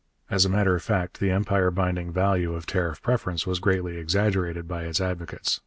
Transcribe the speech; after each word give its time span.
As 0.31 0.45
a 0.45 0.49
matter 0.49 0.73
of 0.73 0.81
fact, 0.81 1.19
the 1.19 1.29
empire 1.29 1.69
binding 1.69 2.11
value 2.11 2.55
of 2.55 2.65
tariff 2.65 3.03
preference 3.03 3.45
was 3.45 3.59
greatly 3.59 3.97
exaggerated 3.99 4.67
by 4.67 4.85
its 4.85 4.99
advocates. 4.99 5.59